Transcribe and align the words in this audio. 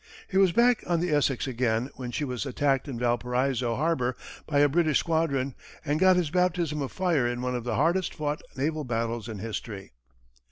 He 0.27 0.37
was 0.39 0.51
back 0.51 0.83
on 0.87 0.99
the 0.99 1.11
Essex 1.13 1.45
again 1.45 1.91
when 1.93 2.09
she 2.09 2.23
was 2.25 2.43
attacked 2.47 2.87
in 2.87 2.97
Valparaiso 2.97 3.75
harbor 3.75 4.17
by 4.47 4.57
a 4.57 4.67
British 4.67 4.97
squadron, 4.97 5.53
and 5.85 5.99
got 5.99 6.15
his 6.15 6.31
baptism 6.31 6.81
of 6.81 6.91
fire 6.91 7.27
in 7.27 7.43
one 7.43 7.53
of 7.53 7.65
the 7.65 7.75
hardest 7.75 8.15
fought 8.15 8.41
naval 8.55 8.83
battles 8.83 9.29
in 9.29 9.37
history. 9.37 9.91